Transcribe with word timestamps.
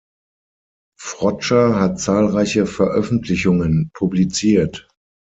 Frotscher 0.99 1.79
hat 1.79 1.99
zahlreiche 1.99 2.65
Veröffentlichungen 2.65 3.91
publiziert. 3.93 4.87